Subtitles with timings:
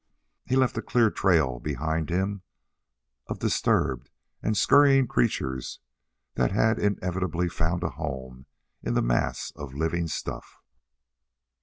[0.45, 2.41] He left a clear trail behind him
[3.27, 4.09] of disturbed
[4.41, 5.79] and scurrying creatures
[6.33, 8.47] that had inevitably found a home
[8.81, 10.57] in the mass of living stuff.